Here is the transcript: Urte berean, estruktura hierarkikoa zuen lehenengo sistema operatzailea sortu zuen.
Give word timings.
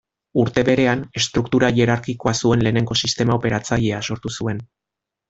Urte 0.43 0.61
berean, 0.69 1.03
estruktura 1.19 1.69
hierarkikoa 1.79 2.33
zuen 2.45 2.63
lehenengo 2.69 2.97
sistema 3.05 3.37
operatzailea 3.41 4.01
sortu 4.09 4.33
zuen. 4.39 4.65